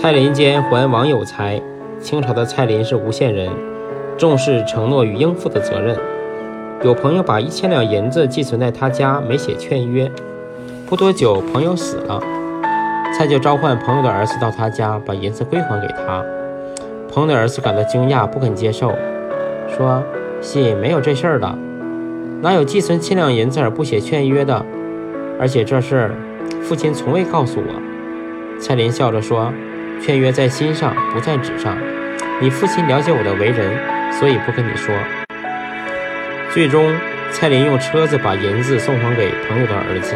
[0.00, 1.60] 蔡林间还王有才。
[2.00, 3.50] 清朝的蔡林是无限人，
[4.16, 5.98] 重视承诺与应付的责任。
[6.84, 10.08] 有朋友把一千两银子寄存在他家，没写劝约。
[10.86, 12.22] 不多久，朋友死了，
[13.12, 16.24] 蔡就召唤朋友的儿子到他家，把银子归还给他。
[17.12, 18.94] 朋友的儿子感到惊讶，不肯接受，
[19.76, 20.00] 说
[20.40, 21.58] ：“信没有这事儿的，
[22.40, 24.64] 哪有寄存千两银子而不写劝约的？
[25.40, 26.14] 而且这事儿，
[26.62, 27.82] 父亲从未告诉我。”
[28.62, 29.52] 蔡林笑着说。
[30.00, 31.76] 劝约在心上，不在纸上。
[32.40, 33.70] 你父亲了解我的为人，
[34.12, 34.94] 所以不跟你说。
[36.50, 36.94] 最终，
[37.30, 40.14] 蔡林用车子把银子送还给朋友的儿子。